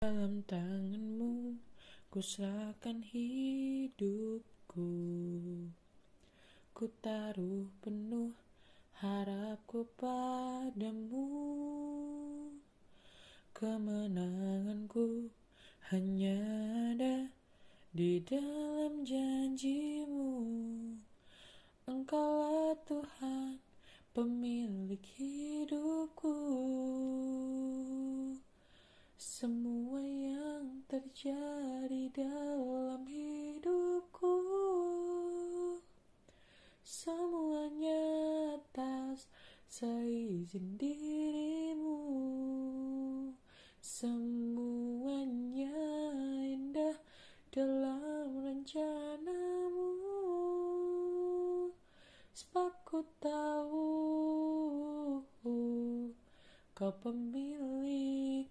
Dalam 0.00 0.40
tanganmu 0.48 1.60
ku 2.08 2.24
serahkan 2.24 3.04
hidupku. 3.04 4.88
Ku 6.72 6.84
taruh 7.04 7.68
penuh 7.84 8.32
harapku 9.04 9.84
padamu. 10.00 11.28
Kemenanganku 13.52 15.28
hanya 15.92 16.40
ada 16.96 17.28
di 17.92 18.24
dalam 18.24 19.04
janjimu. 19.04 20.32
Engkaulah 21.84 22.72
Tuhan 22.88 23.60
pemilik 24.16 25.04
seizin 40.40 40.80
dirimu 40.80 42.00
Semuanya 43.76 45.68
indah 46.48 46.96
dalam 47.52 48.40
rencanamu. 48.40 49.92
Sebab 52.32 52.72
ku 52.88 53.04
tahu 53.20 53.92
kau 56.72 56.92
pemilik 57.04 58.48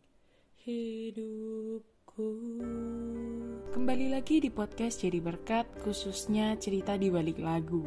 hidupku. 0.61 2.29
Kembali 3.73 4.13
lagi 4.13 4.45
di 4.45 4.53
podcast 4.53 5.01
Jadi 5.01 5.17
Berkat 5.17 5.65
khususnya 5.81 6.53
cerita 6.61 6.93
di 7.01 7.09
balik 7.09 7.41
lagu. 7.41 7.81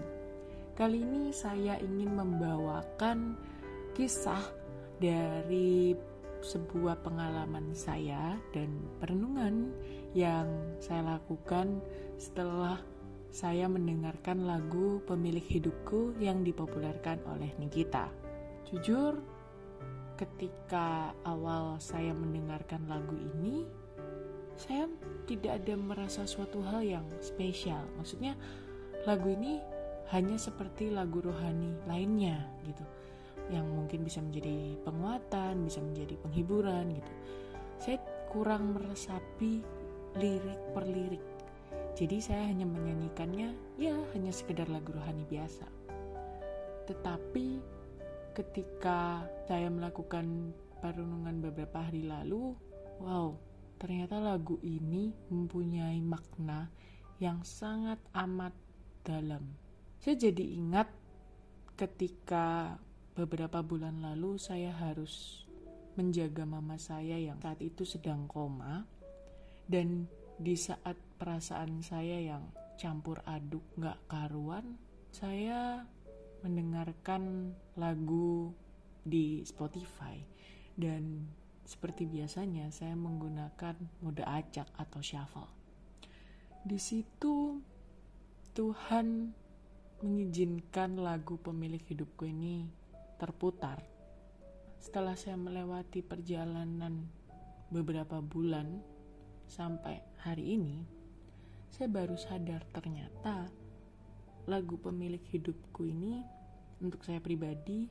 Kali 0.74 0.98
ini 0.98 1.30
saya 1.30 1.78
ingin 1.78 2.18
membawakan 2.18 3.52
kisah 3.92 4.40
dari 4.96 5.92
sebuah 6.42 7.04
pengalaman 7.04 7.70
saya 7.76 8.34
dan 8.50 8.72
perenungan 8.98 9.70
yang 10.16 10.48
saya 10.82 11.16
lakukan 11.16 11.78
setelah 12.18 12.80
saya 13.32 13.68
mendengarkan 13.68 14.44
lagu 14.44 15.00
Pemilik 15.08 15.44
Hidupku 15.44 16.18
yang 16.20 16.44
dipopulerkan 16.44 17.20
oleh 17.32 17.52
Nikita. 17.56 18.08
Jujur, 18.68 19.20
ketika 20.16 21.16
awal 21.24 21.80
saya 21.80 22.12
mendengarkan 22.12 22.84
lagu 22.88 23.16
ini, 23.16 23.64
saya 24.56 24.88
tidak 25.24 25.64
ada 25.64 25.74
merasa 25.80 26.28
suatu 26.28 26.60
hal 26.60 26.84
yang 26.84 27.06
spesial. 27.24 27.84
Maksudnya, 27.96 28.36
lagu 29.08 29.32
ini 29.32 29.60
hanya 30.12 30.36
seperti 30.36 30.92
lagu 30.92 31.24
rohani 31.24 31.72
lainnya 31.88 32.44
gitu 32.68 32.84
yang 33.53 33.69
mungkin 33.69 34.03
bisa 34.03 34.25
menjadi 34.25 34.81
penguatan, 34.83 35.69
bisa 35.69 35.84
menjadi 35.84 36.17
penghiburan 36.25 36.97
gitu. 36.97 37.12
Saya 37.77 37.98
kurang 38.33 38.72
meresapi 38.72 39.61
lirik 40.17 40.61
per 40.72 40.89
lirik. 40.89 41.25
Jadi 41.92 42.17
saya 42.25 42.48
hanya 42.48 42.64
menyanyikannya 42.64 43.53
ya 43.77 43.92
hanya 44.17 44.33
sekedar 44.33 44.73
lagu 44.73 44.97
rohani 44.97 45.28
biasa. 45.28 45.69
Tetapi 46.89 47.61
ketika 48.33 49.28
saya 49.45 49.69
melakukan 49.69 50.56
perenungan 50.80 51.45
beberapa 51.45 51.84
hari 51.84 52.08
lalu, 52.08 52.56
wow, 52.98 53.36
ternyata 53.77 54.17
lagu 54.17 54.56
ini 54.64 55.12
mempunyai 55.28 56.00
makna 56.00 56.73
yang 57.20 57.45
sangat 57.45 58.00
amat 58.17 58.57
dalam. 59.05 59.45
Saya 60.01 60.17
jadi 60.18 60.42
ingat 60.58 60.89
ketika 61.77 62.79
beberapa 63.12 63.61
bulan 63.61 64.00
lalu 64.00 64.40
saya 64.40 64.73
harus 64.73 65.45
menjaga 66.00 66.48
mama 66.48 66.80
saya 66.80 67.20
yang 67.20 67.36
saat 67.45 67.61
itu 67.61 67.84
sedang 67.84 68.24
koma 68.24 68.89
dan 69.68 70.08
di 70.40 70.56
saat 70.56 70.96
perasaan 71.20 71.84
saya 71.84 72.18
yang 72.33 72.48
campur 72.80 73.20
aduk 73.28 73.62
gak 73.77 74.00
karuan 74.08 74.80
saya 75.12 75.84
mendengarkan 76.40 77.52
lagu 77.77 78.56
di 79.05 79.44
Spotify 79.44 80.17
dan 80.73 81.29
seperti 81.68 82.08
biasanya 82.08 82.73
saya 82.73 82.96
menggunakan 82.96 83.77
mode 84.02 84.24
acak 84.24 84.67
atau 84.74 85.00
shuffle. 85.05 85.52
Di 86.64 86.80
situ 86.80 87.61
Tuhan 88.56 89.30
mengizinkan 90.02 90.98
lagu 90.98 91.39
pemilik 91.39 91.80
hidupku 91.86 92.27
ini 92.27 92.81
terputar. 93.22 93.78
Setelah 94.83 95.14
saya 95.14 95.38
melewati 95.38 96.02
perjalanan 96.02 97.06
beberapa 97.70 98.18
bulan 98.18 98.83
sampai 99.46 100.02
hari 100.27 100.58
ini, 100.58 100.83
saya 101.70 101.86
baru 101.86 102.18
sadar 102.18 102.66
ternyata 102.74 103.46
lagu 104.50 104.74
pemilik 104.74 105.22
hidupku 105.30 105.86
ini 105.86 106.18
untuk 106.82 107.06
saya 107.06 107.22
pribadi 107.22 107.86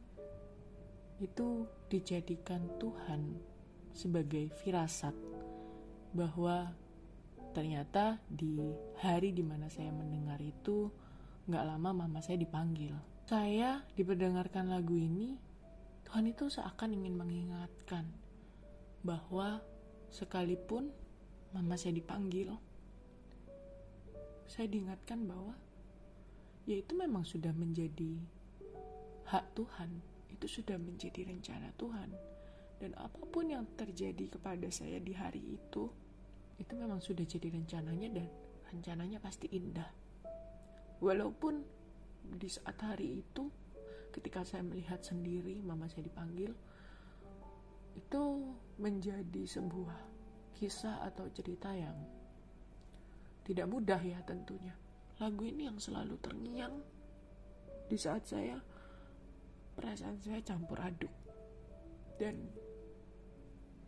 itu 1.24 1.64
dijadikan 1.88 2.68
Tuhan 2.75 3.40
sebagai 3.96 4.52
firasat 4.59 5.16
bahwa 6.12 6.75
ternyata 7.56 8.20
di 8.28 8.59
hari 9.00 9.31
di 9.31 9.47
mana 9.47 9.72
saya 9.72 9.96
mendengar 9.96 10.44
itu 10.44 10.91
nggak 11.47 11.64
lama 11.72 12.03
mama 12.03 12.20
saya 12.20 12.36
dipanggil 12.36 13.11
saya 13.31 13.80
diperdengarkan 13.96 14.75
lagu 14.75 14.92
ini, 14.92 15.40
Tuhan 16.03 16.28
itu 16.28 16.52
seakan 16.52 17.00
ingin 17.00 17.16
mengingatkan 17.16 18.03
bahwa 19.08 19.64
sekalipun 20.12 20.92
mama 21.56 21.80
saya 21.80 21.96
dipanggil, 21.96 22.52
saya 24.52 24.68
diingatkan 24.68 25.24
bahwa 25.31 25.56
ya 26.68 26.75
itu 26.75 26.91
memang 26.91 27.24
sudah 27.24 27.56
menjadi 27.56 28.20
hak 29.31 29.56
Tuhan, 29.56 30.03
itu 30.28 30.52
sudah 30.52 30.75
menjadi 30.75 31.24
rencana 31.24 31.72
Tuhan. 31.80 32.12
Dan 32.84 32.91
apa 33.00 33.24
pun 33.31 33.47
yang 33.47 33.64
terjadi 33.80 34.28
kepada 34.28 34.68
saya 34.75 35.00
di 35.00 35.16
hari 35.16 35.56
itu, 35.56 35.88
itu 36.59 36.74
memang 36.75 37.00
sudah 37.00 37.24
jadi 37.24 37.47
rencananya 37.47 38.12
dan 38.12 38.28
rencananya 38.75 39.24
pasti 39.24 39.47
indah. 39.56 39.88
Walaupun 41.00 41.80
di 42.26 42.48
saat 42.50 42.78
hari 42.82 43.24
itu 43.24 43.50
ketika 44.12 44.44
saya 44.44 44.62
melihat 44.62 45.00
sendiri 45.02 45.64
mama 45.64 45.88
saya 45.88 46.06
dipanggil 46.06 46.52
itu 47.96 48.24
menjadi 48.80 49.44
sebuah 49.46 50.00
kisah 50.56 51.04
atau 51.08 51.28
cerita 51.34 51.74
yang 51.74 51.96
tidak 53.42 53.68
mudah 53.68 54.00
ya 54.00 54.22
tentunya. 54.24 54.78
Lagu 55.18 55.42
ini 55.46 55.66
yang 55.70 55.78
selalu 55.78 56.18
terngiang 56.22 56.76
di 57.90 57.98
saat 57.98 58.24
saya 58.26 58.58
perasaan 59.76 60.22
saya 60.22 60.40
campur 60.46 60.78
aduk. 60.82 61.12
Dan 62.22 62.38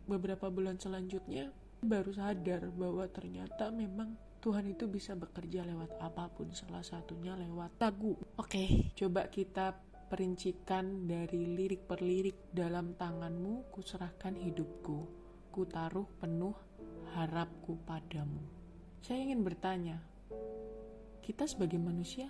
beberapa 0.04 0.50
bulan 0.50 0.76
selanjutnya 0.76 1.54
baru 1.80 2.10
sadar 2.10 2.68
bahwa 2.74 3.06
ternyata 3.08 3.70
memang 3.70 4.18
Tuhan 4.44 4.68
itu 4.68 4.84
bisa 4.84 5.16
bekerja 5.16 5.64
lewat 5.64 5.96
apa 6.04 6.28
pun, 6.28 6.52
salah 6.52 6.84
satunya 6.84 7.32
lewat 7.32 7.80
lagu. 7.80 8.12
Oke, 8.36 8.92
coba 8.92 9.32
kita 9.32 9.72
perincikan 10.12 11.08
dari 11.08 11.48
lirik 11.48 11.88
per 11.88 12.04
lirik 12.04 12.52
dalam 12.52 12.92
tanganmu 12.92 13.72
kuserahkan 13.72 14.36
hidupku, 14.36 15.08
ku 15.48 15.64
taruh 15.64 16.04
penuh 16.20 16.52
harapku 17.16 17.80
padamu. 17.88 18.44
Saya 19.00 19.24
ingin 19.24 19.40
bertanya, 19.40 19.96
kita 21.24 21.48
sebagai 21.48 21.80
manusia, 21.80 22.28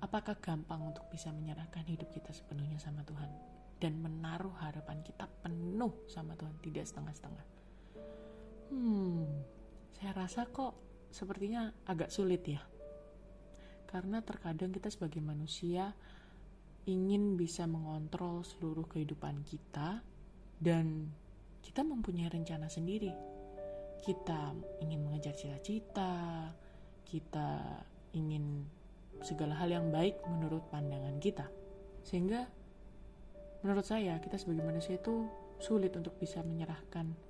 apakah 0.00 0.40
gampang 0.40 0.88
untuk 0.88 1.04
bisa 1.12 1.28
menyerahkan 1.36 1.84
hidup 1.84 2.08
kita 2.16 2.32
sepenuhnya 2.32 2.80
sama 2.80 3.04
Tuhan? 3.04 3.28
Dan 3.76 4.00
menaruh 4.00 4.56
harapan 4.56 5.04
kita 5.04 5.28
penuh 5.44 5.92
sama 6.08 6.32
Tuhan, 6.32 6.56
tidak 6.64 6.88
setengah-setengah. 6.88 7.46
Hmm, 8.72 9.44
saya 10.00 10.16
rasa 10.16 10.48
kok 10.48 10.85
sepertinya 11.10 11.72
agak 11.86 12.12
sulit 12.12 12.42
ya. 12.46 12.62
Karena 13.86 14.20
terkadang 14.20 14.74
kita 14.74 14.90
sebagai 14.90 15.22
manusia 15.22 15.94
ingin 16.86 17.34
bisa 17.34 17.66
mengontrol 17.66 18.46
seluruh 18.46 18.86
kehidupan 18.86 19.42
kita 19.42 20.02
dan 20.62 21.10
kita 21.62 21.82
mempunyai 21.82 22.30
rencana 22.30 22.70
sendiri. 22.70 23.10
Kita 24.06 24.54
ingin 24.86 25.02
mengejar 25.02 25.34
cita-cita, 25.34 26.54
kita 27.02 27.82
ingin 28.14 28.62
segala 29.26 29.58
hal 29.58 29.70
yang 29.70 29.90
baik 29.90 30.14
menurut 30.30 30.62
pandangan 30.70 31.18
kita. 31.18 31.50
Sehingga 32.06 32.46
menurut 33.66 33.82
saya 33.82 34.22
kita 34.22 34.38
sebagai 34.38 34.62
manusia 34.62 34.94
itu 34.94 35.26
sulit 35.58 35.90
untuk 35.98 36.14
bisa 36.22 36.44
menyerahkan 36.44 37.25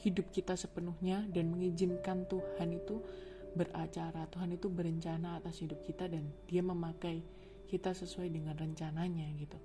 hidup 0.00 0.32
kita 0.32 0.56
sepenuhnya 0.56 1.28
dan 1.28 1.52
mengizinkan 1.52 2.24
Tuhan 2.24 2.72
itu 2.72 3.04
beracara, 3.52 4.24
Tuhan 4.30 4.56
itu 4.56 4.70
berencana 4.70 5.36
atas 5.36 5.60
hidup 5.60 5.82
kita 5.84 6.08
dan 6.08 6.30
dia 6.46 6.62
memakai 6.64 7.20
kita 7.68 7.92
sesuai 7.92 8.32
dengan 8.32 8.56
rencananya 8.56 9.28
gitu. 9.36 9.58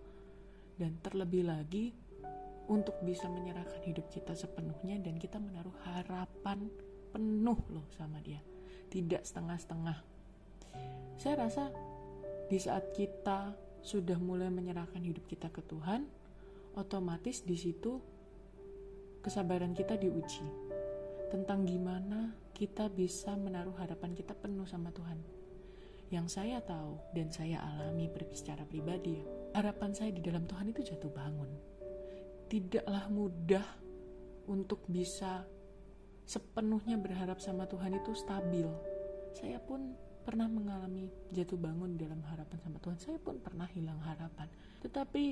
Dan 0.75 0.99
terlebih 0.99 1.47
lagi 1.47 1.95
untuk 2.67 2.97
bisa 3.05 3.29
menyerahkan 3.29 3.81
hidup 3.85 4.09
kita 4.09 4.33
sepenuhnya 4.33 4.97
dan 4.99 5.15
kita 5.21 5.37
menaruh 5.37 5.73
harapan 5.85 6.67
penuh 7.13 7.59
loh 7.71 7.85
sama 7.93 8.19
dia. 8.19 8.41
Tidak 8.89 9.21
setengah-setengah. 9.23 9.97
Saya 11.15 11.47
rasa 11.47 11.71
di 12.51 12.59
saat 12.59 12.91
kita 12.91 13.55
sudah 13.85 14.17
mulai 14.17 14.49
menyerahkan 14.49 14.99
hidup 14.99 15.29
kita 15.29 15.47
ke 15.53 15.61
Tuhan, 15.63 16.09
otomatis 16.75 17.45
di 17.45 17.55
situ 17.55 18.01
kesabaran 19.25 19.73
kita 19.73 19.97
diuji 19.97 20.45
tentang 21.33 21.65
gimana 21.65 22.37
kita 22.53 22.85
bisa 22.93 23.33
menaruh 23.33 23.73
harapan 23.81 24.13
kita 24.13 24.37
penuh 24.37 24.69
sama 24.69 24.93
Tuhan. 24.93 25.17
Yang 26.13 26.37
saya 26.37 26.61
tahu 26.61 27.01
dan 27.17 27.33
saya 27.33 27.57
alami 27.65 28.05
secara 28.37 28.61
pribadi, 28.61 29.25
harapan 29.57 29.91
saya 29.97 30.13
di 30.13 30.21
dalam 30.21 30.45
Tuhan 30.45 30.69
itu 30.69 30.93
jatuh 30.93 31.09
bangun. 31.09 31.49
Tidaklah 32.45 33.09
mudah 33.09 33.65
untuk 34.45 34.85
bisa 34.85 35.41
sepenuhnya 36.29 37.01
berharap 37.01 37.41
sama 37.41 37.65
Tuhan 37.65 37.97
itu 37.97 38.13
stabil. 38.13 38.69
Saya 39.33 39.57
pun 39.57 39.97
pernah 40.21 40.45
mengalami 40.45 41.09
jatuh 41.33 41.57
bangun 41.57 41.97
dalam 41.97 42.21
harapan 42.29 42.61
sama 42.61 42.77
Tuhan. 42.77 42.97
Saya 43.01 43.17
pun 43.17 43.41
pernah 43.41 43.65
hilang 43.73 43.97
harapan. 44.05 44.45
Tetapi 44.85 45.23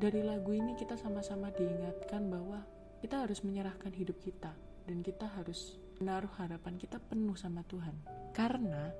dari 0.00 0.24
lagu 0.24 0.56
ini 0.56 0.72
kita 0.74 0.96
sama-sama 0.96 1.52
diingatkan 1.52 2.32
bahwa 2.32 2.64
kita 3.02 3.26
harus 3.26 3.42
menyerahkan 3.42 3.90
hidup 3.90 4.22
kita 4.22 4.54
dan 4.86 5.02
kita 5.02 5.26
harus 5.26 5.74
menaruh 5.98 6.30
harapan 6.38 6.78
kita 6.78 7.02
penuh 7.02 7.34
sama 7.34 7.66
Tuhan. 7.66 7.98
Karena 8.30 8.94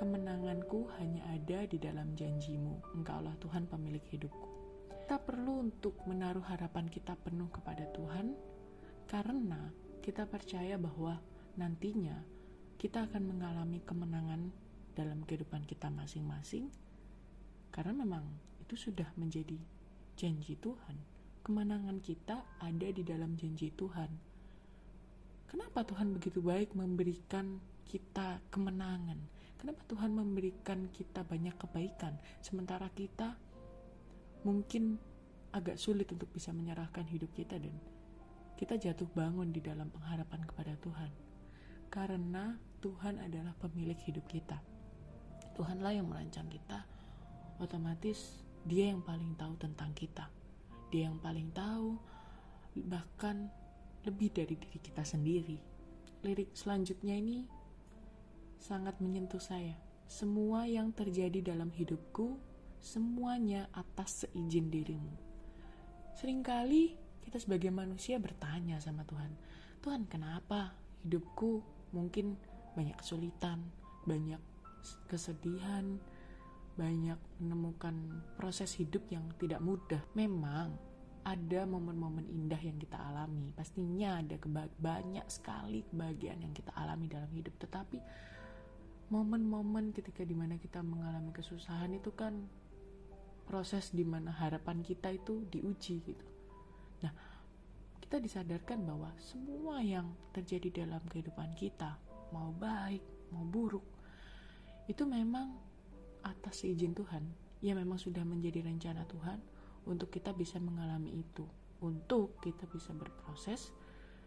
kemenanganku 0.00 0.88
hanya 0.96 1.20
ada 1.28 1.68
di 1.68 1.76
dalam 1.76 2.16
janjimu. 2.16 2.96
Engkaulah 2.96 3.36
Tuhan 3.36 3.68
pemilik 3.68 4.00
hidupku. 4.08 4.48
Kita 5.04 5.20
perlu 5.20 5.68
untuk 5.68 6.00
menaruh 6.08 6.48
harapan 6.48 6.88
kita 6.88 7.12
penuh 7.20 7.52
kepada 7.52 7.84
Tuhan 7.92 8.32
karena 9.04 9.70
kita 10.00 10.24
percaya 10.26 10.80
bahwa 10.80 11.20
nantinya 11.60 12.16
kita 12.80 13.04
akan 13.04 13.22
mengalami 13.36 13.84
kemenangan 13.84 14.48
dalam 14.96 15.22
kehidupan 15.28 15.62
kita 15.68 15.92
masing-masing 15.92 16.72
karena 17.70 17.92
memang 17.92 18.24
itu 18.58 18.74
sudah 18.74 19.06
menjadi 19.14 19.60
janji 20.18 20.58
Tuhan 20.58 21.15
kemenangan 21.46 22.02
kita 22.02 22.42
ada 22.58 22.88
di 22.90 23.06
dalam 23.06 23.38
janji 23.38 23.70
Tuhan. 23.70 24.10
Kenapa 25.46 25.86
Tuhan 25.86 26.10
begitu 26.10 26.42
baik 26.42 26.74
memberikan 26.74 27.62
kita 27.86 28.42
kemenangan? 28.50 29.14
Kenapa 29.54 29.78
Tuhan 29.86 30.10
memberikan 30.10 30.90
kita 30.90 31.22
banyak 31.22 31.54
kebaikan, 31.54 32.18
sementara 32.42 32.90
kita 32.90 33.38
mungkin 34.42 34.98
agak 35.54 35.78
sulit 35.78 36.10
untuk 36.10 36.26
bisa 36.34 36.50
menyerahkan 36.50 37.06
hidup 37.06 37.30
kita 37.30 37.62
dan 37.62 37.78
kita 38.58 38.74
jatuh 38.74 39.06
bangun 39.14 39.54
di 39.54 39.62
dalam 39.62 39.86
pengharapan 39.94 40.42
kepada 40.50 40.74
Tuhan? 40.82 41.14
Karena 41.94 42.58
Tuhan 42.82 43.22
adalah 43.22 43.54
pemilik 43.62 43.96
hidup 44.02 44.26
kita. 44.26 44.58
Tuhanlah 45.54 45.94
yang 45.94 46.10
merancang 46.10 46.50
kita, 46.50 46.82
otomatis 47.62 48.42
Dia 48.66 48.90
yang 48.90 49.06
paling 49.06 49.38
tahu 49.38 49.54
tentang 49.62 49.94
kita 49.94 50.35
dia 50.92 51.10
yang 51.10 51.18
paling 51.18 51.50
tahu 51.52 51.98
bahkan 52.86 53.48
lebih 54.04 54.30
dari 54.30 54.54
diri 54.54 54.78
kita 54.78 55.02
sendiri. 55.02 55.58
Lirik 56.22 56.54
selanjutnya 56.54 57.16
ini 57.16 57.46
sangat 58.60 58.98
menyentuh 59.02 59.40
saya. 59.40 59.74
Semua 60.06 60.70
yang 60.70 60.94
terjadi 60.94 61.42
dalam 61.42 61.74
hidupku 61.74 62.38
semuanya 62.78 63.66
atas 63.74 64.22
seizin 64.22 64.70
dirimu. 64.70 65.14
Seringkali 66.14 67.06
kita 67.26 67.42
sebagai 67.42 67.74
manusia 67.74 68.22
bertanya 68.22 68.78
sama 68.78 69.02
Tuhan 69.02 69.34
Tuhan 69.82 70.06
kenapa 70.06 70.70
hidupku 71.02 71.58
mungkin 71.90 72.38
banyak 72.78 72.94
kesulitan 73.02 73.66
banyak 74.06 74.38
kesedihan 75.10 75.98
banyak 76.76 77.16
menemukan 77.40 77.96
proses 78.36 78.76
hidup 78.76 79.08
yang 79.08 79.24
tidak 79.40 79.64
mudah. 79.64 80.04
Memang 80.12 80.76
ada 81.26 81.66
momen-momen 81.66 82.28
indah 82.30 82.60
yang 82.60 82.78
kita 82.78 82.94
alami. 82.94 83.50
Pastinya 83.56 84.22
ada 84.22 84.38
banyak 84.78 85.26
sekali 85.26 85.82
kebahagiaan 85.90 86.44
yang 86.46 86.54
kita 86.54 86.70
alami 86.76 87.10
dalam 87.10 87.32
hidup. 87.34 87.56
Tetapi 87.58 87.98
momen-momen 89.10 89.90
ketika 89.90 90.22
di 90.22 90.36
mana 90.38 90.54
kita 90.60 90.84
mengalami 90.84 91.34
kesusahan 91.34 91.90
itu 91.96 92.14
kan 92.14 92.46
proses 93.46 93.90
di 93.90 94.06
mana 94.06 94.30
harapan 94.30 94.82
kita 94.86 95.10
itu 95.10 95.46
diuji 95.50 96.02
gitu. 96.02 96.26
Nah, 97.02 97.12
kita 98.02 98.22
disadarkan 98.22 98.86
bahwa 98.86 99.10
semua 99.18 99.82
yang 99.82 100.10
terjadi 100.30 100.86
dalam 100.86 101.02
kehidupan 101.10 101.54
kita, 101.58 101.98
mau 102.30 102.54
baik, 102.54 103.02
mau 103.34 103.42
buruk, 103.42 103.82
itu 104.86 105.02
memang 105.02 105.65
atas 106.26 106.66
izin 106.66 106.92
Tuhan, 106.92 107.22
ya 107.62 107.78
memang 107.78 107.96
sudah 108.02 108.26
menjadi 108.26 108.66
rencana 108.66 109.06
Tuhan 109.06 109.38
untuk 109.86 110.10
kita 110.10 110.34
bisa 110.34 110.58
mengalami 110.58 111.22
itu, 111.22 111.46
untuk 111.80 112.42
kita 112.42 112.66
bisa 112.66 112.90
berproses 112.90 113.70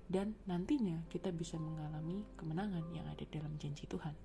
dan 0.10 0.34
nantinya 0.50 1.06
kita 1.12 1.30
bisa 1.30 1.60
mengalami 1.60 2.26
kemenangan 2.40 2.88
yang 2.96 3.06
ada 3.06 3.22
dalam 3.30 3.54
janji 3.62 3.86
Tuhan. 3.86 4.16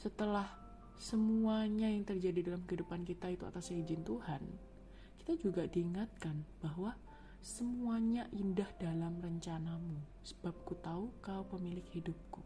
Setelah 0.00 0.48
semuanya 0.96 1.92
yang 1.92 2.08
terjadi 2.08 2.54
dalam 2.54 2.64
kehidupan 2.64 3.04
kita 3.04 3.28
itu 3.28 3.44
atas 3.44 3.68
izin 3.68 4.00
Tuhan, 4.00 4.42
kita 5.20 5.36
juga 5.36 5.68
diingatkan 5.68 6.40
bahwa 6.64 6.96
semuanya 7.44 8.24
indah 8.32 8.70
dalam 8.80 9.20
rencanamu, 9.20 10.00
sebab 10.24 10.54
ku 10.64 10.74
tahu 10.80 11.12
kau 11.20 11.44
pemilik 11.52 11.84
hidupku. 11.92 12.40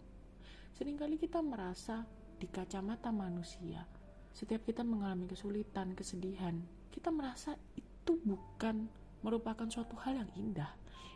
Seringkali 0.75 1.21
kita 1.21 1.45
merasa 1.45 2.09
di 2.41 2.49
kacamata 2.49 3.13
manusia, 3.15 3.85
setiap 4.31 4.63
kita 4.67 4.87
mengalami 4.87 5.27
kesulitan, 5.27 5.93
kesedihan, 5.95 6.59
kita 6.95 7.11
merasa 7.11 7.59
itu 7.75 8.19
bukan 8.23 8.91
merupakan 9.21 9.67
suatu 9.69 9.97
hal 10.01 10.23
yang 10.25 10.31
indah. 10.39 10.71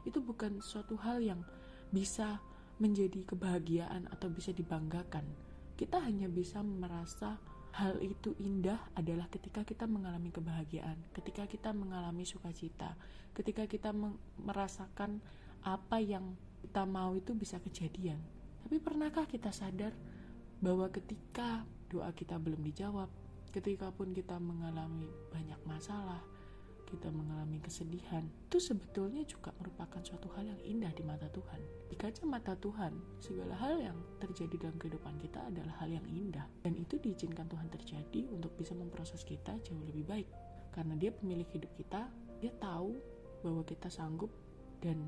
Itu 0.05 0.21
bukan 0.21 0.61
suatu 0.61 1.01
hal 1.01 1.25
yang 1.25 1.41
bisa 1.89 2.43
menjadi 2.83 3.23
kebahagiaan 3.25 4.11
atau 4.11 4.29
bisa 4.29 4.51
dibanggakan. 4.51 5.25
Kita 5.75 6.03
hanya 6.03 6.27
bisa 6.27 6.61
merasa 6.63 7.39
hal 7.75 7.99
itu 7.99 8.39
indah 8.39 8.79
adalah 8.95 9.27
ketika 9.27 9.67
kita 9.67 9.91
mengalami 9.91 10.31
kebahagiaan, 10.31 10.95
ketika 11.11 11.51
kita 11.51 11.75
mengalami 11.75 12.23
sukacita, 12.23 12.95
ketika 13.35 13.67
kita 13.67 13.91
merasakan 14.39 15.19
apa 15.67 15.99
yang 15.99 16.39
kita 16.63 16.87
mau 16.87 17.19
itu 17.19 17.35
bisa 17.35 17.59
kejadian. 17.59 18.23
Tapi 18.63 18.79
pernahkah 18.79 19.27
kita 19.27 19.51
sadar 19.51 19.91
bahwa 20.63 20.87
ketika 20.95 21.67
doa 21.95 22.11
kita 22.11 22.35
belum 22.43 22.59
dijawab, 22.67 23.07
ketika 23.55 23.95
pun 23.95 24.11
kita 24.11 24.35
mengalami 24.43 25.07
banyak 25.31 25.61
masalah, 25.63 26.19
kita 26.91 27.07
mengalami 27.15 27.63
kesedihan, 27.63 28.27
itu 28.51 28.59
sebetulnya 28.59 29.23
juga 29.23 29.55
merupakan 29.63 30.03
suatu 30.03 30.27
hal 30.35 30.51
yang 30.51 30.61
indah 30.67 30.91
di 30.91 31.07
mata 31.07 31.31
Tuhan. 31.31 31.63
Di 31.87 31.95
kacamata 31.95 32.59
Tuhan, 32.59 32.93
segala 33.23 33.55
hal 33.59 33.79
yang 33.79 33.99
terjadi 34.19 34.67
dalam 34.67 34.77
kehidupan 34.83 35.15
kita 35.23 35.47
adalah 35.47 35.75
hal 35.79 35.91
yang 35.95 36.07
indah. 36.11 36.47
Dan 36.67 36.75
itu 36.75 36.99
diizinkan 36.99 37.47
Tuhan 37.47 37.71
terjadi 37.71 38.27
untuk 38.35 38.51
bisa 38.59 38.75
memproses 38.75 39.23
kita 39.23 39.55
jauh 39.63 39.83
lebih 39.87 40.03
baik. 40.07 40.29
Karena 40.75 40.99
dia 40.99 41.15
pemilik 41.15 41.47
hidup 41.55 41.71
kita, 41.79 42.11
dia 42.43 42.53
tahu 42.59 42.99
bahwa 43.47 43.63
kita 43.63 43.87
sanggup 43.87 44.31
dan 44.83 44.99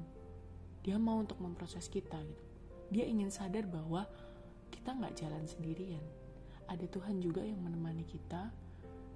dia 0.87 1.03
mau 1.03 1.19
untuk 1.19 1.43
memproses 1.43 1.91
kita 1.91 2.23
gitu. 2.23 2.45
Dia 2.95 3.03
ingin 3.11 3.35
sadar 3.35 3.67
bahwa 3.67 4.07
kita 4.71 4.95
nggak 4.95 5.19
jalan 5.19 5.43
sendirian 5.47 6.03
ada 6.67 6.87
Tuhan 6.87 7.23
juga 7.23 7.43
yang 7.43 7.63
menemani 7.63 8.05
kita 8.07 8.51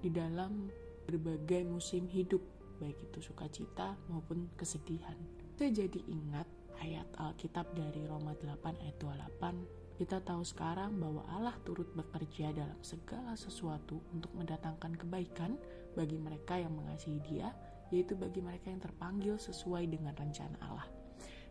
di 0.01 0.09
dalam 0.09 0.71
berbagai 1.05 1.67
musim 1.67 2.07
hidup, 2.07 2.41
baik 2.79 2.97
itu 3.11 3.19
sukacita 3.21 3.95
maupun 4.09 4.49
kesedihan. 4.57 5.15
Saya 5.59 5.69
jadi 5.85 5.99
ingat 6.09 6.47
ayat 6.81 7.05
Alkitab 7.21 7.69
dari 7.77 8.01
Roma 8.09 8.33
8 8.33 8.81
ayat 8.81 8.97
28 8.97 9.81
kita 10.01 10.17
tahu 10.25 10.41
sekarang 10.41 10.97
bahwa 10.97 11.21
Allah 11.29 11.53
turut 11.61 11.85
bekerja 11.93 12.49
dalam 12.57 12.73
segala 12.81 13.37
sesuatu 13.37 14.01
untuk 14.09 14.33
mendatangkan 14.33 14.97
kebaikan 14.97 15.61
bagi 15.93 16.17
mereka 16.17 16.57
yang 16.57 16.73
mengasihi 16.73 17.21
Dia, 17.21 17.53
yaitu 17.93 18.17
bagi 18.17 18.41
mereka 18.41 18.73
yang 18.73 18.81
terpanggil 18.81 19.37
sesuai 19.37 19.85
dengan 19.85 20.17
rencana 20.17 20.57
Allah. 20.65 20.89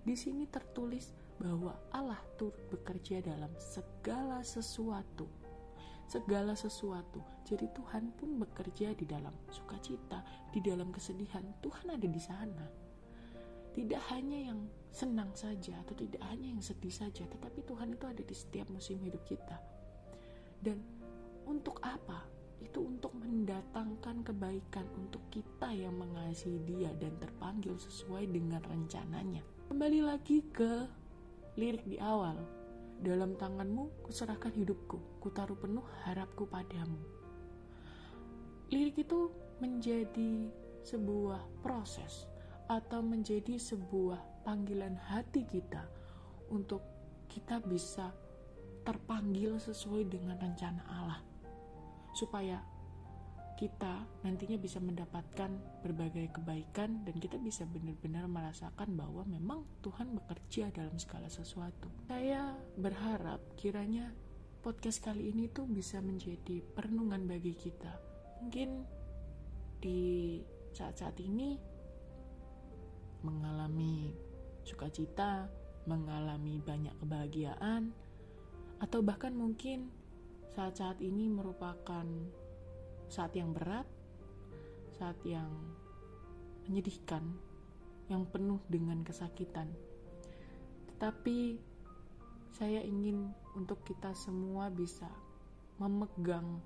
Di 0.02 0.19
sini 0.19 0.50
tertulis 0.50 1.14
bahwa 1.38 1.78
Allah 1.95 2.19
turut 2.35 2.59
bekerja 2.75 3.23
dalam 3.23 3.54
segala 3.54 4.42
sesuatu 4.42 5.30
segala 6.11 6.59
sesuatu. 6.59 7.23
Jadi 7.47 7.71
Tuhan 7.71 8.11
pun 8.19 8.43
bekerja 8.43 8.90
di 8.99 9.07
dalam 9.07 9.31
sukacita, 9.55 10.26
di 10.50 10.59
dalam 10.59 10.90
kesedihan. 10.90 11.47
Tuhan 11.62 11.95
ada 11.95 12.09
di 12.11 12.19
sana. 12.19 12.67
tidak 13.71 14.02
hanya 14.11 14.50
yang 14.50 14.67
senang 14.90 15.31
saja 15.31 15.79
atau 15.87 15.95
tidak 15.95 16.19
hanya 16.26 16.50
yang 16.50 16.59
sedih 16.59 16.90
saja, 16.90 17.23
tetapi 17.23 17.62
Tuhan 17.62 17.95
itu 17.95 18.02
ada 18.02 18.19
di 18.19 18.35
setiap 18.35 18.67
musim 18.67 18.99
hidup 18.99 19.23
kita. 19.23 19.62
Dan 20.59 20.83
untuk 21.47 21.79
apa? 21.79 22.26
Itu 22.59 22.90
untuk 22.90 23.14
mendatangkan 23.14 24.26
kebaikan 24.26 24.90
untuk 24.99 25.23
kita 25.31 25.71
yang 25.71 25.95
mengasihi 26.02 26.59
Dia 26.67 26.90
dan 26.99 27.14
terpanggil 27.23 27.79
sesuai 27.79 28.26
dengan 28.35 28.59
rencananya. 28.67 29.47
Kembali 29.71 30.02
lagi 30.02 30.43
ke 30.50 30.90
lirik 31.55 31.87
di 31.87 32.02
awal. 32.02 32.60
Dalam 33.00 33.33
tanganmu 33.33 34.04
kuserahkan 34.04 34.52
hidupku, 34.52 35.25
kutaruh 35.25 35.57
penuh 35.57 35.85
harapku 36.04 36.45
padamu. 36.45 37.00
Lirik 38.69 39.09
itu 39.09 39.33
menjadi 39.59 40.52
sebuah 40.85 41.64
proses 41.64 42.28
atau 42.69 43.00
menjadi 43.00 43.57
sebuah 43.57 44.45
panggilan 44.45 44.95
hati 45.00 45.49
kita 45.49 45.88
untuk 46.52 46.85
kita 47.26 47.59
bisa 47.64 48.12
terpanggil 48.85 49.57
sesuai 49.57 50.07
dengan 50.07 50.37
rencana 50.38 50.83
Allah 50.88 51.21
supaya 52.14 52.62
kita 53.61 54.09
nantinya 54.25 54.57
bisa 54.57 54.81
mendapatkan 54.81 55.52
berbagai 55.85 56.33
kebaikan 56.33 57.05
dan 57.05 57.12
kita 57.21 57.37
bisa 57.37 57.69
benar-benar 57.69 58.25
merasakan 58.25 58.97
bahwa 58.97 59.21
memang 59.29 59.69
Tuhan 59.85 60.17
bekerja 60.17 60.73
dalam 60.73 60.97
segala 60.97 61.29
sesuatu. 61.29 61.93
Saya 62.09 62.57
berharap 62.81 63.45
kiranya 63.61 64.17
podcast 64.64 65.05
kali 65.05 65.29
ini 65.29 65.52
tuh 65.52 65.69
bisa 65.69 66.00
menjadi 66.00 66.64
perenungan 66.73 67.29
bagi 67.29 67.52
kita. 67.52 67.93
Mungkin 68.40 68.81
di 69.76 70.40
saat-saat 70.73 71.21
ini 71.21 71.61
mengalami 73.21 74.09
sukacita, 74.64 75.52
mengalami 75.85 76.57
banyak 76.64 76.97
kebahagiaan, 76.97 77.93
atau 78.81 79.05
bahkan 79.05 79.37
mungkin 79.37 79.93
saat-saat 80.57 81.05
ini 81.05 81.29
merupakan 81.29 82.09
saat 83.11 83.35
yang 83.35 83.50
berat, 83.50 83.85
saat 84.95 85.19
yang 85.26 85.50
menyedihkan, 86.71 87.26
yang 88.07 88.23
penuh 88.31 88.62
dengan 88.71 89.02
kesakitan. 89.02 89.67
Tetapi 90.95 91.59
saya 92.55 92.87
ingin 92.87 93.35
untuk 93.59 93.83
kita 93.83 94.14
semua 94.14 94.71
bisa 94.71 95.11
memegang 95.83 96.62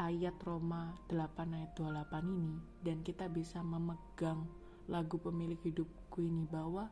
ayat 0.00 0.34
Roma 0.42 0.96
8 1.06 1.54
ayat 1.54 1.72
28 1.76 2.24
ini 2.26 2.56
dan 2.80 3.04
kita 3.04 3.28
bisa 3.28 3.60
memegang 3.60 4.48
lagu 4.88 5.20
pemilik 5.20 5.60
hidupku 5.60 6.24
ini 6.24 6.48
bahwa 6.48 6.88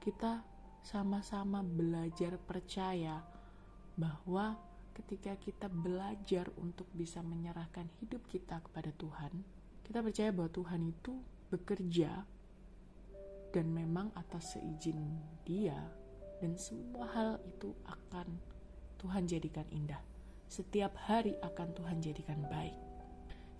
kita 0.00 0.46
sama-sama 0.86 1.66
belajar 1.66 2.38
percaya 2.38 3.26
bahwa 3.98 4.54
ketika 4.96 5.36
kita 5.36 5.68
belajar 5.68 6.48
untuk 6.56 6.88
bisa 6.96 7.20
menyerahkan 7.20 7.84
hidup 8.00 8.24
kita 8.32 8.64
kepada 8.64 8.88
Tuhan, 8.96 9.44
kita 9.84 10.00
percaya 10.00 10.32
bahwa 10.32 10.48
Tuhan 10.48 10.80
itu 10.88 11.12
bekerja 11.52 12.24
dan 13.52 13.66
memang 13.70 14.08
atas 14.16 14.56
seizin 14.56 15.20
Dia 15.44 15.76
dan 16.40 16.56
semua 16.56 17.06
hal 17.12 17.30
itu 17.44 17.76
akan 17.84 18.28
Tuhan 18.96 19.28
jadikan 19.28 19.68
indah. 19.68 20.00
Setiap 20.48 20.96
hari 20.96 21.36
akan 21.44 21.76
Tuhan 21.76 22.00
jadikan 22.00 22.40
baik. 22.48 22.76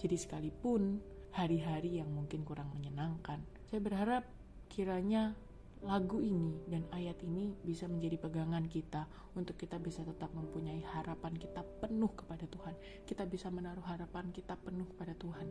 Jadi 0.01 0.17
sekalipun 0.17 1.01
hari-hari 1.37 2.01
yang 2.01 2.09
mungkin 2.13 2.45
kurang 2.45 2.73
menyenangkan. 2.73 3.45
Saya 3.69 3.81
berharap 3.85 4.25
kiranya 4.73 5.37
lagu 5.85 6.25
ini 6.25 6.57
dan 6.73 6.89
ayat 6.95 7.21
ini 7.21 7.53
bisa 7.61 7.85
menjadi 7.85 8.17
pegangan 8.17 8.65
kita 8.65 9.05
untuk 9.37 9.61
kita 9.61 9.77
bisa 9.77 10.01
tetap 10.01 10.33
mempunyai 10.33 10.81
harapan 10.97 11.37
kita 11.37 11.61
penuh 11.85 12.09
kepada 12.17 12.49
Tuhan. 12.49 12.75
Kita 13.05 13.29
bisa 13.29 13.53
menaruh 13.53 13.85
harapan 13.85 14.33
kita 14.33 14.57
penuh 14.57 14.89
kepada 14.97 15.13
Tuhan. 15.19 15.49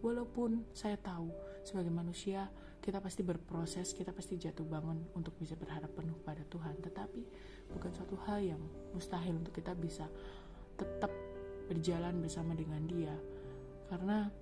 Walaupun 0.00 0.64
saya 0.72 0.96
tahu 0.96 1.28
sebagai 1.60 1.92
manusia 1.92 2.48
kita 2.80 3.04
pasti 3.04 3.20
berproses, 3.20 3.92
kita 3.92 4.16
pasti 4.16 4.40
jatuh 4.40 4.64
bangun 4.64 5.12
untuk 5.12 5.36
bisa 5.36 5.52
berharap 5.52 5.92
penuh 5.92 6.16
pada 6.24 6.40
Tuhan. 6.48 6.80
Tetapi 6.80 7.20
bukan 7.76 7.92
suatu 7.92 8.16
hal 8.24 8.40
yang 8.56 8.62
mustahil 8.96 9.36
untuk 9.36 9.52
kita 9.52 9.76
bisa 9.76 10.08
tetap 10.80 11.12
berjalan 11.68 12.16
bersama 12.24 12.56
dengan 12.56 12.80
Dia. 12.88 13.12
Karena 13.92 14.32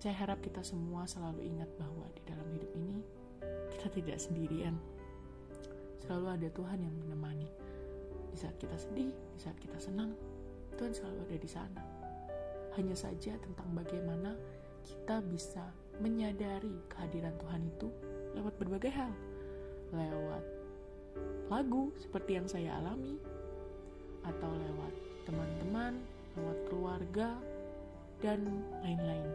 saya 0.00 0.16
harap 0.20 0.40
kita 0.40 0.64
semua 0.64 1.04
selalu 1.04 1.44
ingat 1.44 1.68
bahwa 1.76 2.08
di 2.16 2.22
dalam 2.24 2.48
hidup 2.56 2.72
ini 2.76 3.23
kita 3.74 3.88
tidak 4.00 4.18
sendirian. 4.20 4.76
Selalu 6.04 6.26
ada 6.40 6.48
Tuhan 6.52 6.78
yang 6.84 6.94
menemani. 7.06 7.48
Di 8.34 8.36
saat 8.36 8.56
kita 8.58 8.76
sedih, 8.76 9.12
di 9.12 9.40
saat 9.40 9.56
kita 9.62 9.78
senang, 9.78 10.12
Tuhan 10.74 10.92
selalu 10.92 11.18
ada 11.30 11.36
di 11.38 11.50
sana. 11.50 11.82
Hanya 12.74 12.96
saja 12.98 13.38
tentang 13.38 13.68
bagaimana 13.72 14.34
kita 14.84 15.22
bisa 15.24 15.64
menyadari 16.02 16.74
kehadiran 16.90 17.32
Tuhan 17.38 17.62
itu 17.70 17.88
lewat 18.34 18.54
berbagai 18.58 18.90
hal. 18.90 19.12
Lewat 19.94 20.44
lagu 21.46 21.94
seperti 22.00 22.36
yang 22.36 22.50
saya 22.50 22.74
alami, 22.82 23.14
atau 24.24 24.50
lewat 24.50 24.92
teman-teman, 25.28 26.00
lewat 26.34 26.58
keluarga, 26.68 27.28
dan 28.24 28.40
lain-lain. 28.82 29.28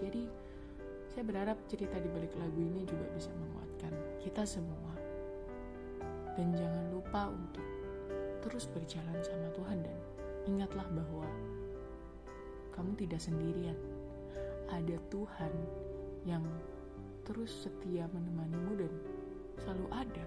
Jadi, 0.00 0.26
saya 1.14 1.30
berharap 1.30 1.54
cerita 1.70 1.94
di 2.02 2.10
balik 2.10 2.34
lagu 2.34 2.58
ini 2.58 2.82
juga 2.82 3.06
bisa 3.14 3.30
menguatkan 3.38 3.94
kita 4.18 4.42
semua. 4.42 4.98
Dan 6.34 6.50
jangan 6.58 6.90
lupa 6.90 7.30
untuk 7.30 7.62
terus 8.42 8.66
berjalan 8.66 9.14
sama 9.22 9.46
Tuhan 9.54 9.78
dan 9.86 9.96
ingatlah 10.50 10.82
bahwa 10.90 11.30
kamu 12.74 12.98
tidak 12.98 13.22
sendirian. 13.22 13.78
Ada 14.74 14.98
Tuhan 15.14 15.54
yang 16.26 16.42
terus 17.22 17.62
setia 17.62 18.10
menemanimu 18.10 18.74
dan 18.74 18.92
selalu 19.62 19.86
ada. 19.94 20.24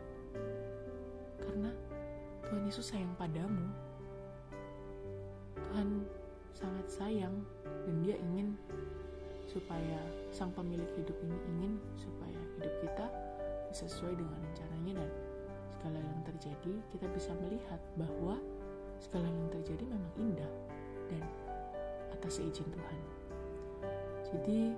Karena 1.43 1.69
Tuhan 2.47 2.63
Yesus 2.63 2.95
sayang 2.95 3.11
padamu. 3.19 3.67
Tuhan 5.67 6.07
sangat 6.55 6.87
sayang 6.87 7.35
dan 7.83 7.95
dia 8.07 8.15
ingin 8.15 8.55
supaya 9.51 9.99
sang 10.31 10.51
pemilik 10.53 10.87
hidup 10.95 11.15
ini 11.23 11.37
ingin 11.55 11.73
supaya 11.95 12.39
hidup 12.59 12.75
kita 12.83 13.07
sesuai 13.71 14.15
dengan 14.15 14.37
rencananya 14.41 15.03
dan 15.03 15.11
segala 15.69 15.99
yang 16.01 16.21
terjadi 16.25 16.73
kita 16.89 17.07
bisa 17.13 17.31
melihat 17.43 17.79
bahwa 17.99 18.39
segala 18.97 19.29
yang 19.29 19.49
terjadi 19.53 19.83
memang 19.85 20.13
indah 20.17 20.53
dan 21.11 21.23
atas 22.11 22.41
izin 22.41 22.67
Tuhan. 22.73 23.01
Jadi 24.27 24.73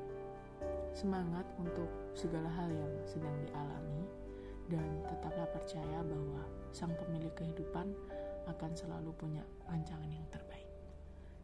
semangat 0.94 1.48
untuk 1.58 1.88
segala 2.14 2.52
hal 2.60 2.70
yang 2.70 2.94
sedang 3.08 3.34
dialami 3.48 4.04
dan 4.70 4.86
tetaplah 5.08 5.48
percaya 5.50 6.00
bahwa 6.06 6.44
sang 6.70 6.94
pemilik 6.94 7.34
kehidupan 7.34 7.90
akan 8.46 8.72
selalu 8.76 9.14
punya 9.18 9.42
rancangan 9.66 10.10
yang 10.10 10.26
terbaik. 10.30 10.70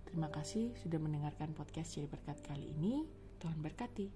Terima 0.06 0.30
kasih 0.30 0.74
sudah 0.78 1.02
mendengarkan 1.02 1.54
podcast 1.58 1.98
Jadi 1.98 2.10
Berkat 2.12 2.38
kali 2.46 2.76
ini. 2.78 3.25
Tuhan 3.46 3.62
berkati. 3.62 4.10